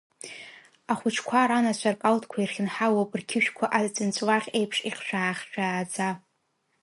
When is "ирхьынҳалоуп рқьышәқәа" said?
2.41-3.65